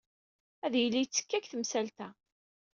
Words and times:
Ad 0.65 0.73
yili 0.77 0.99
yettekka 1.01 1.37
deg 1.37 1.45
temsalt-a. 1.51 2.09